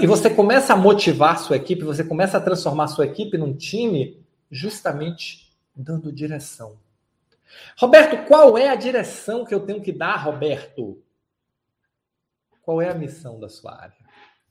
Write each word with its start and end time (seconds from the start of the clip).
E 0.00 0.06
você 0.06 0.30
começa 0.30 0.72
a 0.72 0.76
motivar 0.76 1.38
sua 1.38 1.56
equipe, 1.56 1.84
você 1.84 2.04
começa 2.04 2.38
a 2.38 2.40
transformar 2.40 2.88
sua 2.88 3.06
equipe 3.06 3.36
num 3.36 3.54
time 3.54 4.24
justamente 4.50 5.52
dando 5.74 6.12
direção. 6.12 6.78
Roberto, 7.78 8.26
qual 8.26 8.56
é 8.56 8.68
a 8.68 8.74
direção 8.74 9.44
que 9.44 9.54
eu 9.54 9.60
tenho 9.60 9.80
que 9.80 9.92
dar, 9.92 10.16
Roberto? 10.16 11.02
Qual 12.62 12.80
é 12.80 12.88
a 12.88 12.94
missão 12.94 13.38
da 13.38 13.48
sua 13.48 13.74
área? 13.80 13.96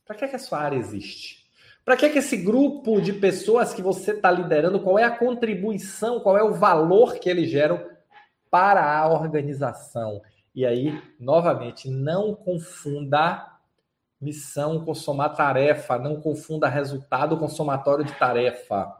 Para 0.06 0.16
que, 0.16 0.24
é 0.24 0.28
que 0.28 0.36
a 0.36 0.38
sua 0.38 0.58
área 0.58 0.76
existe? 0.76 1.44
Para 1.84 1.96
que, 1.96 2.06
é 2.06 2.08
que 2.08 2.18
esse 2.18 2.36
grupo 2.36 3.00
de 3.00 3.12
pessoas 3.12 3.74
que 3.74 3.82
você 3.82 4.12
está 4.12 4.30
liderando, 4.30 4.80
qual 4.80 4.98
é 4.98 5.04
a 5.04 5.16
contribuição, 5.16 6.20
qual 6.20 6.38
é 6.38 6.42
o 6.42 6.54
valor 6.54 7.14
que 7.16 7.28
eles 7.28 7.50
geram 7.50 7.84
para 8.50 8.98
a 8.98 9.08
organização? 9.08 10.22
E 10.54 10.64
aí, 10.64 11.02
novamente, 11.18 11.90
não 11.90 12.34
confunda 12.34 13.53
missão 14.24 14.84
com 14.84 14.94
somar 14.94 15.36
tarefa, 15.36 15.98
não 15.98 16.20
confunda 16.20 16.68
resultado 16.68 17.36
com 17.36 17.46
somatório 17.46 18.04
de 18.04 18.12
tarefa. 18.14 18.96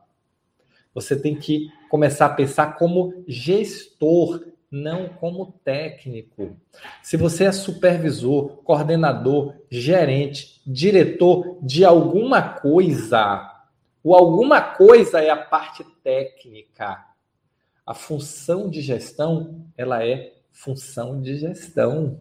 Você 0.93 1.19
tem 1.19 1.35
que 1.35 1.69
começar 1.89 2.27
a 2.27 2.35
pensar 2.35 2.77
como 2.77 3.25
gestor, 3.27 4.45
não 4.71 5.09
como 5.09 5.53
técnico. 5.65 6.57
Se 7.03 7.17
você 7.17 7.45
é 7.45 7.53
supervisor, 7.53 8.59
coordenador, 8.65 9.55
gerente, 9.71 10.61
diretor 10.67 11.59
de 11.63 11.85
alguma 11.85 12.43
coisa, 12.43 13.51
o 14.03 14.15
alguma 14.15 14.61
coisa 14.61 15.21
é 15.21 15.31
a 15.31 15.37
parte 15.37 15.83
técnica. 16.03 17.05
A 17.87 17.95
função 17.95 18.69
de 18.69 18.81
gestão, 18.81 19.67
ela 19.77 20.05
é 20.05 20.35
função 20.53 21.21
de 21.21 21.37
gestão. 21.37 22.21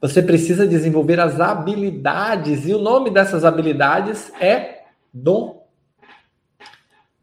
Você 0.00 0.22
precisa 0.22 0.66
desenvolver 0.66 1.18
as 1.20 1.40
habilidades, 1.40 2.66
e 2.66 2.74
o 2.74 2.78
nome 2.78 3.10
dessas 3.10 3.44
habilidades 3.44 4.32
é 4.40 4.84
dom 5.12 5.66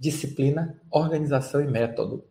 disciplina, 0.03 0.75
organização 0.91 1.61
e 1.61 1.67
método. 1.67 2.25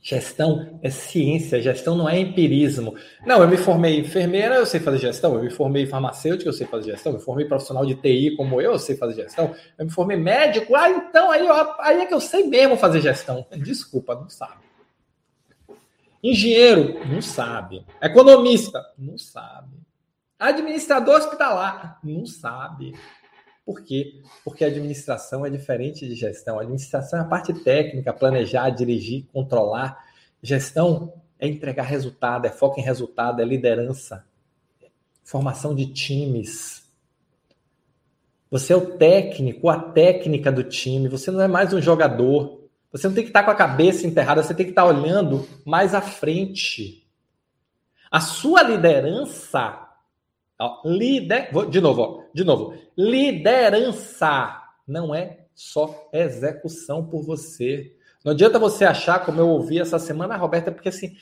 Gestão 0.00 0.78
é 0.80 0.88
ciência, 0.88 1.60
gestão 1.60 1.96
não 1.96 2.08
é 2.08 2.18
empirismo. 2.18 2.94
Não, 3.26 3.42
eu 3.42 3.48
me 3.48 3.56
formei 3.56 3.98
enfermeira, 3.98 4.54
eu 4.54 4.64
sei 4.64 4.78
fazer 4.78 4.98
gestão. 4.98 5.34
Eu 5.34 5.42
me 5.42 5.50
formei 5.50 5.84
farmacêutico, 5.86 6.48
eu 6.48 6.52
sei 6.52 6.66
fazer 6.68 6.92
gestão. 6.92 7.12
Eu 7.12 7.18
me 7.18 7.24
formei 7.24 7.44
profissional 7.46 7.84
de 7.84 7.96
TI 7.96 8.36
como 8.36 8.60
eu, 8.60 8.72
eu 8.72 8.78
sei 8.78 8.96
fazer 8.96 9.14
gestão. 9.14 9.52
Eu 9.76 9.86
me 9.86 9.90
formei 9.90 10.16
médico, 10.16 10.76
ah, 10.76 10.88
então 10.88 11.30
aí, 11.32 11.44
aí 11.80 12.00
é 12.02 12.06
que 12.06 12.14
eu 12.14 12.20
sei 12.20 12.44
mesmo 12.44 12.76
fazer 12.76 13.00
gestão. 13.00 13.44
Desculpa, 13.50 14.14
não 14.14 14.28
sabe. 14.28 14.67
Engenheiro, 16.22 17.06
não 17.06 17.22
sabe. 17.22 17.84
Economista, 18.02 18.84
não 18.98 19.16
sabe. 19.16 19.76
Administrador 20.38 21.16
hospitalar, 21.16 21.98
não 22.02 22.26
sabe. 22.26 22.94
Por 23.64 23.82
quê? 23.82 24.22
Porque 24.44 24.64
administração 24.64 25.44
é 25.44 25.50
diferente 25.50 26.08
de 26.08 26.14
gestão. 26.14 26.58
Administração 26.58 27.18
é 27.18 27.22
a 27.22 27.26
parte 27.26 27.52
técnica, 27.52 28.12
planejar, 28.12 28.70
dirigir, 28.70 29.26
controlar. 29.32 30.06
Gestão 30.42 31.12
é 31.38 31.46
entregar 31.46 31.82
resultado, 31.82 32.46
é 32.46 32.50
foco 32.50 32.80
em 32.80 32.82
resultado, 32.82 33.42
é 33.42 33.44
liderança, 33.44 34.24
formação 35.22 35.74
de 35.74 35.86
times. 35.86 36.88
Você 38.50 38.72
é 38.72 38.76
o 38.76 38.96
técnico, 38.96 39.68
a 39.68 39.78
técnica 39.78 40.50
do 40.50 40.64
time. 40.64 41.08
Você 41.08 41.30
não 41.30 41.42
é 41.42 41.48
mais 41.48 41.72
um 41.72 41.80
jogador. 41.80 42.58
Você 42.92 43.06
não 43.06 43.14
tem 43.14 43.24
que 43.24 43.30
estar 43.30 43.42
com 43.42 43.50
a 43.50 43.54
cabeça 43.54 44.06
enterrada, 44.06 44.42
você 44.42 44.54
tem 44.54 44.66
que 44.66 44.72
estar 44.72 44.84
olhando 44.84 45.46
mais 45.64 45.94
à 45.94 46.00
frente. 46.00 47.06
A 48.10 48.20
sua 48.20 48.62
liderança 48.62 49.88
Ó, 50.58 50.82
lider... 50.84 51.50
De 51.70 51.80
novo, 51.80 52.02
ó, 52.02 52.22
de 52.34 52.42
novo. 52.42 52.74
Liderança 52.96 54.60
não 54.86 55.14
é 55.14 55.46
só 55.54 56.08
execução 56.12 57.06
por 57.06 57.22
você. 57.22 57.94
Não 58.24 58.32
adianta 58.32 58.58
você 58.58 58.84
achar, 58.84 59.24
como 59.24 59.40
eu 59.40 59.48
ouvi 59.48 59.78
essa 59.78 59.98
semana, 59.98 60.36
Roberta, 60.36 60.72
porque 60.72 60.88
assim, 60.88 61.16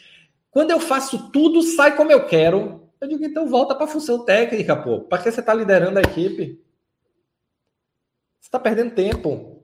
quando 0.50 0.70
eu 0.70 0.80
faço 0.80 1.30
tudo, 1.30 1.62
sai 1.62 1.94
como 1.96 2.10
eu 2.10 2.26
quero. 2.26 2.88
Eu 2.98 3.08
digo, 3.08 3.24
então 3.24 3.46
volta 3.46 3.74
para 3.74 3.84
a 3.84 3.88
função 3.88 4.24
técnica, 4.24 4.74
pô. 4.74 5.02
Para 5.02 5.22
que 5.22 5.30
você 5.30 5.40
está 5.40 5.52
liderando 5.52 5.98
a 5.98 6.02
equipe? 6.02 6.64
Você 8.40 8.48
está 8.48 8.58
perdendo 8.58 8.94
tempo. 8.94 9.55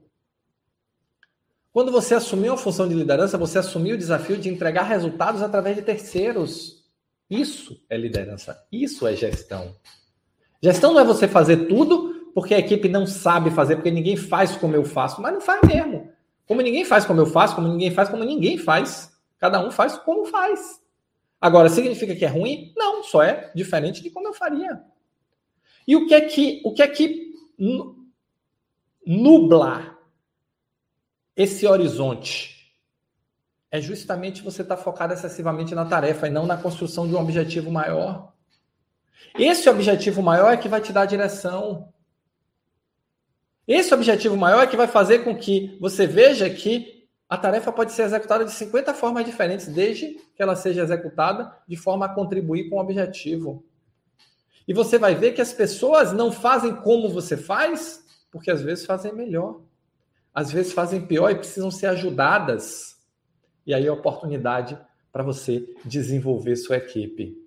Quando 1.73 1.91
você 1.91 2.13
assumiu 2.13 2.53
a 2.53 2.57
função 2.57 2.87
de 2.87 2.93
liderança, 2.93 3.35
você 3.35 3.57
assumiu 3.57 3.95
o 3.95 3.97
desafio 3.97 4.37
de 4.37 4.47
entregar 4.47 4.83
resultados 4.83 5.41
através 5.41 5.75
de 5.75 5.81
terceiros. 5.81 6.85
Isso 7.27 7.83
é 7.89 7.97
liderança, 7.97 8.63
isso 8.71 9.07
é 9.07 9.15
gestão. 9.15 9.75
Gestão 10.61 10.93
não 10.93 11.01
é 11.01 11.03
você 11.03 11.27
fazer 11.27 11.65
tudo 11.65 12.31
porque 12.35 12.53
a 12.53 12.59
equipe 12.59 12.87
não 12.87 13.07
sabe 13.07 13.49
fazer, 13.49 13.75
porque 13.75 13.89
ninguém 13.89 14.15
faz 14.15 14.55
como 14.55 14.75
eu 14.75 14.85
faço, 14.85 15.19
mas 15.19 15.33
não 15.33 15.41
faz 15.41 15.61
mesmo. 15.67 16.11
Como 16.47 16.61
ninguém 16.61 16.85
faz 16.85 17.05
como 17.05 17.19
eu 17.19 17.25
faço, 17.25 17.55
como 17.55 17.67
ninguém 17.67 17.89
faz 17.89 18.07
como 18.07 18.23
ninguém 18.23 18.55
faz. 18.55 19.11
Cada 19.39 19.59
um 19.65 19.71
faz 19.71 19.97
como 19.97 20.25
faz. 20.25 20.79
Agora, 21.41 21.69
significa 21.69 22.15
que 22.15 22.23
é 22.23 22.27
ruim? 22.27 22.71
Não, 22.77 23.03
só 23.03 23.23
é 23.23 23.51
diferente 23.55 24.01
de 24.03 24.11
como 24.11 24.27
eu 24.27 24.33
faria. 24.33 24.81
E 25.87 25.95
o 25.95 26.05
que 26.07 26.13
é 26.13 26.21
que, 26.21 26.61
o 26.63 26.71
que, 26.71 26.83
é 26.83 26.87
que 26.87 27.33
nubla 29.05 29.92
esse 31.35 31.65
horizonte? 31.67 32.53
é 33.73 33.81
justamente 33.81 34.43
você 34.43 34.61
estar 34.61 34.77
tá 34.77 34.83
focado 34.83 35.15
excessivamente 35.15 35.73
na 35.73 35.83
tarefa 35.83 36.27
e 36.27 36.29
não 36.29 36.45
na 36.45 36.55
construção 36.55 37.07
de 37.07 37.15
um 37.15 37.19
objetivo 37.19 37.71
maior. 37.71 38.31
Esse 39.33 39.67
objetivo 39.67 40.21
maior 40.21 40.53
é 40.53 40.57
que 40.57 40.69
vai 40.69 40.79
te 40.79 40.93
dar 40.93 41.01
a 41.01 41.07
direção. 41.07 41.91
Esse 43.67 43.91
objetivo 43.91 44.37
maior 44.37 44.61
é 44.61 44.67
que 44.67 44.77
vai 44.77 44.85
fazer 44.85 45.23
com 45.23 45.35
que 45.35 45.75
você 45.81 46.05
veja 46.05 46.47
que 46.51 47.07
a 47.27 47.35
tarefa 47.35 47.71
pode 47.71 47.93
ser 47.93 48.03
executada 48.03 48.45
de 48.45 48.51
50 48.51 48.93
formas 48.93 49.25
diferentes, 49.25 49.67
desde 49.67 50.19
que 50.35 50.43
ela 50.43 50.55
seja 50.55 50.83
executada 50.83 51.51
de 51.67 51.75
forma 51.75 52.05
a 52.05 52.09
contribuir 52.13 52.69
com 52.69 52.75
o 52.75 52.79
objetivo. 52.79 53.65
E 54.67 54.73
você 54.73 54.99
vai 54.99 55.15
ver 55.15 55.31
que 55.31 55.41
as 55.41 55.51
pessoas 55.51 56.13
não 56.13 56.31
fazem 56.31 56.75
como 56.75 57.09
você 57.09 57.35
faz, 57.35 58.05
porque 58.29 58.51
às 58.51 58.61
vezes 58.61 58.85
fazem 58.85 59.11
melhor. 59.11 59.61
Às 60.33 60.51
vezes 60.51 60.73
fazem 60.73 61.05
pior 61.05 61.29
e 61.29 61.35
precisam 61.35 61.69
ser 61.69 61.87
ajudadas. 61.87 62.97
E 63.65 63.73
aí, 63.73 63.89
oportunidade 63.89 64.77
para 65.11 65.23
você 65.23 65.63
desenvolver 65.85 66.55
sua 66.55 66.77
equipe. 66.77 67.37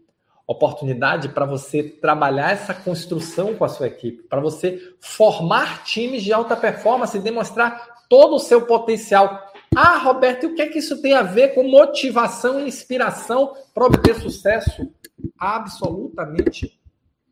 Oportunidade 0.47 1.31
para 1.31 1.45
você 1.45 1.83
trabalhar 1.83 2.53
essa 2.53 2.73
construção 2.73 3.57
com 3.57 3.65
a 3.65 3.69
sua 3.69 3.89
equipe, 3.89 4.23
para 4.29 4.41
você 4.41 4.95
formar 5.01 5.83
times 5.83 6.23
de 6.23 6.33
alta 6.33 6.57
performance 6.57 7.17
e 7.17 7.21
demonstrar 7.21 8.07
todo 8.09 8.37
o 8.37 8.39
seu 8.39 8.65
potencial. 8.65 9.53
Ah, 9.75 9.99
Roberto, 9.99 10.45
e 10.45 10.47
o 10.47 10.55
que 10.55 10.63
é 10.63 10.69
que 10.69 10.79
isso 10.79 11.03
tem 11.03 11.15
a 11.15 11.23
ver 11.23 11.55
com 11.55 11.65
motivação 11.65 12.61
e 12.61 12.69
inspiração 12.69 13.57
para 13.75 13.87
obter 13.87 14.15
sucesso? 14.15 14.89
Absolutamente 15.37 16.81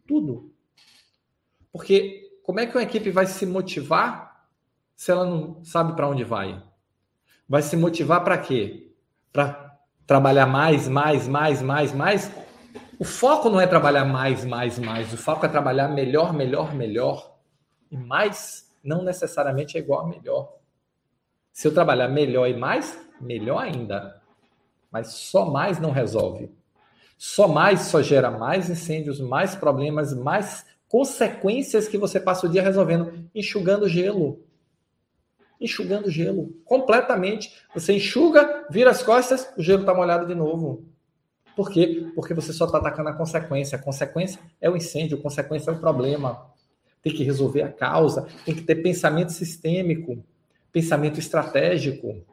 tudo. 0.06 0.52
Porque 1.72 2.30
como 2.42 2.58
é 2.60 2.66
que 2.66 2.76
uma 2.76 2.82
equipe 2.82 3.10
vai 3.10 3.26
se 3.26 3.46
motivar 3.46 4.33
se 4.96 5.10
ela 5.10 5.24
não 5.24 5.64
sabe 5.64 5.94
para 5.94 6.08
onde 6.08 6.24
vai? 6.24 6.62
vai 7.48 7.62
se 7.62 7.76
motivar 7.76 8.24
para 8.24 8.38
quê? 8.38 8.90
Para 9.32 9.78
trabalhar 10.06 10.46
mais, 10.46 10.88
mais, 10.88 11.28
mais, 11.28 11.62
mais, 11.62 11.92
mais. 11.92 12.30
O 12.98 13.04
foco 13.04 13.50
não 13.50 13.60
é 13.60 13.66
trabalhar 13.66 14.04
mais, 14.04 14.44
mais, 14.44 14.78
mais. 14.78 15.12
O 15.12 15.16
foco 15.16 15.44
é 15.44 15.48
trabalhar 15.48 15.88
melhor, 15.88 16.32
melhor, 16.32 16.74
melhor. 16.74 17.36
E 17.90 17.96
mais 17.96 18.70
não 18.82 19.02
necessariamente 19.02 19.76
é 19.76 19.80
igual 19.80 20.00
a 20.00 20.08
melhor. 20.08 20.56
Se 21.52 21.68
eu 21.68 21.74
trabalhar 21.74 22.08
melhor 22.08 22.48
e 22.48 22.56
mais, 22.56 22.98
melhor 23.20 23.58
ainda. 23.58 24.20
Mas 24.90 25.08
só 25.08 25.50
mais 25.50 25.78
não 25.78 25.90
resolve. 25.90 26.50
Só 27.16 27.48
mais 27.48 27.82
só 27.82 28.02
gera 28.02 28.30
mais 28.30 28.68
incêndios, 28.68 29.20
mais 29.20 29.54
problemas, 29.54 30.12
mais 30.12 30.66
consequências 30.88 31.88
que 31.88 31.98
você 31.98 32.20
passa 32.20 32.46
o 32.46 32.50
dia 32.50 32.62
resolvendo, 32.62 33.28
enxugando 33.34 33.88
gelo 33.88 34.43
enxugando 35.60 36.10
gelo 36.10 36.54
completamente. 36.64 37.52
Você 37.74 37.94
enxuga, 37.94 38.66
vira 38.70 38.90
as 38.90 39.02
costas, 39.02 39.48
o 39.56 39.62
gelo 39.62 39.80
está 39.80 39.94
molhado 39.94 40.26
de 40.26 40.34
novo. 40.34 40.84
Por 41.56 41.70
quê? 41.70 42.10
Porque 42.14 42.34
você 42.34 42.52
só 42.52 42.64
está 42.66 42.78
atacando 42.78 43.10
a 43.10 43.12
consequência. 43.12 43.78
A 43.78 43.82
consequência 43.82 44.40
é 44.60 44.68
o 44.68 44.76
incêndio, 44.76 45.18
a 45.18 45.22
consequência 45.22 45.70
é 45.70 45.74
o 45.74 45.78
problema. 45.78 46.50
Tem 47.02 47.12
que 47.12 47.22
resolver 47.22 47.62
a 47.62 47.72
causa, 47.72 48.26
tem 48.44 48.54
que 48.54 48.62
ter 48.62 48.76
pensamento 48.76 49.30
sistêmico, 49.30 50.24
pensamento 50.72 51.20
estratégico. 51.20 52.24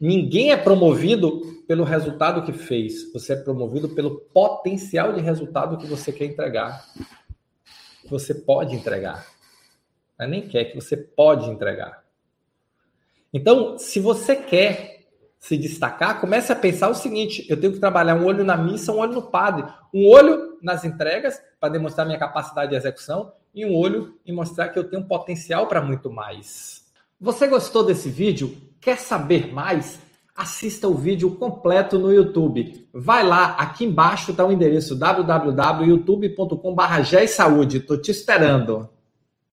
Ninguém 0.00 0.52
é 0.52 0.56
promovido 0.56 1.62
pelo 1.66 1.84
resultado 1.84 2.42
que 2.42 2.52
fez, 2.52 3.10
você 3.12 3.32
é 3.32 3.36
promovido 3.36 3.88
pelo 3.88 4.20
potencial 4.32 5.12
de 5.12 5.20
resultado 5.20 5.78
que 5.78 5.86
você 5.86 6.12
quer 6.12 6.26
entregar. 6.26 6.84
Você 8.10 8.34
pode 8.34 8.74
entregar 8.74 9.26
nem 10.18 10.48
quer, 10.48 10.66
que 10.66 10.76
você 10.76 10.96
pode 10.96 11.50
entregar. 11.50 12.04
Então, 13.32 13.76
se 13.78 13.98
você 13.98 14.36
quer 14.36 15.06
se 15.38 15.56
destacar, 15.58 16.20
comece 16.20 16.52
a 16.52 16.56
pensar 16.56 16.88
o 16.88 16.94
seguinte: 16.94 17.44
eu 17.48 17.60
tenho 17.60 17.72
que 17.72 17.80
trabalhar 17.80 18.14
um 18.14 18.24
olho 18.24 18.44
na 18.44 18.56
missa, 18.56 18.92
um 18.92 18.98
olho 18.98 19.12
no 19.12 19.22
padre, 19.22 19.64
um 19.92 20.06
olho 20.06 20.56
nas 20.62 20.84
entregas 20.84 21.42
para 21.60 21.68
demonstrar 21.68 22.06
minha 22.06 22.18
capacidade 22.18 22.70
de 22.70 22.76
execução 22.76 23.32
e 23.54 23.66
um 23.66 23.76
olho 23.76 24.18
em 24.24 24.32
mostrar 24.32 24.68
que 24.68 24.78
eu 24.78 24.84
tenho 24.84 25.04
potencial 25.04 25.66
para 25.66 25.82
muito 25.82 26.10
mais. 26.10 26.84
Você 27.20 27.46
gostou 27.46 27.84
desse 27.84 28.08
vídeo? 28.08 28.56
Quer 28.80 28.98
saber 28.98 29.52
mais? 29.52 30.00
Assista 30.34 30.88
o 30.88 30.94
vídeo 30.94 31.36
completo 31.36 31.98
no 31.98 32.10
YouTube. 32.12 32.88
Vai 32.92 33.24
lá, 33.24 33.54
aqui 33.56 33.84
embaixo 33.84 34.32
está 34.32 34.44
o 34.44 34.50
endereço 34.50 34.96
www.youtube.com.br. 34.96 37.72
Estou 37.72 38.00
te 38.00 38.10
esperando. 38.10 38.88